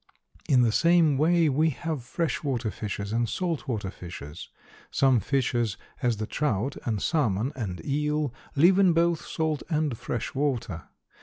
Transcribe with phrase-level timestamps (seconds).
[0.49, 4.49] In the same way we have fresh water fishes and salt water fishes;
[4.89, 10.33] some fishes, as the trout and salmon and eel, live in both salt and fresh
[10.33, 10.89] water.